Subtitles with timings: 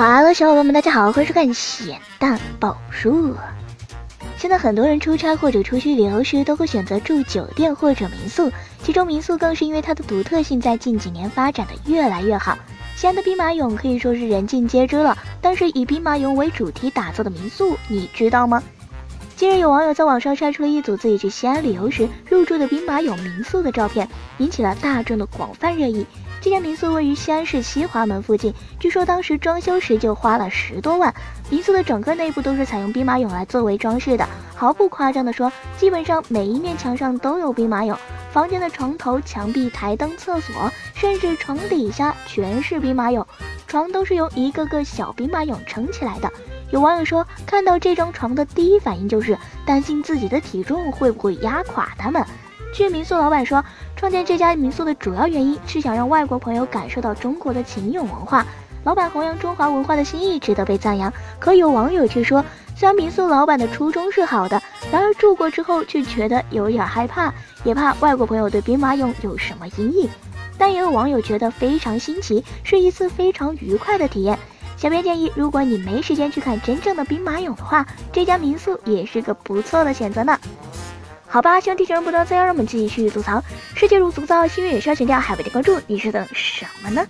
[0.00, 3.12] 哈喽，小伙伴们，大家好，欢迎收看《咸蛋宝说》。
[4.38, 8.50] 现在很多人出差或者出去旅游时，都会选择住酒店或者民宿，
[8.82, 12.56] 其中民宿更是因为它的独特性，在近几年发展的越来越好。
[12.96, 18.62] 西安的兵马俑可以说是人尽皆知了，但是以兵马俑为主题打造的民宿，你知道吗？
[19.40, 26.06] 近日有网友在网上晒出了一组自己去西安旅游时入住的兵马俑民宿的照片，引起了大众的广泛热议。
[26.42, 31.14] 这家民宿位于西安市西华门附近，据说当时装修时就花了十多万。
[31.48, 37.96] 民宿的整个内部都是采用兵马俑来作为装饰的，毫不夸张的说，基本上每一面墙上都有兵马俑。
[38.30, 43.24] 房间的床头、墙壁、台灯、厕所，甚至床底下全是兵马俑，
[43.66, 46.30] 床都是由一个个小兵马俑撑起来的。
[46.70, 52.24] 有网友说，看到这张床的第一反应就是担心自己的体重会不会压垮他们。
[52.72, 53.64] 据民宿老板说，
[53.96, 58.46] 创建这家民宿的主要原因是想让外国朋友感受到中国的秦俑文化。
[58.84, 61.12] 老板弘扬中华文化的心意值得被赞扬。
[61.38, 62.44] 可有网友却说，
[62.76, 64.62] 虽然民宿老板的初衷是好的，
[64.92, 67.34] 然而住过之后却觉得有点害怕，
[67.64, 70.08] 也怕外国朋友对兵马俑有什么阴影。
[70.56, 74.38] 但也有网友觉得非常新奇，是一次非常愉快的体验。
[74.80, 80.40] 小编建议，如果你没时间去看真正的兵马俑的话，这家民宿也是个不错的选择呢。
[81.26, 83.44] 好吧，希望地球人不得再让我们继续吐槽。
[83.74, 87.06] 世界如此浮躁，心愿也需要强调，还不点关注，你是等什么呢？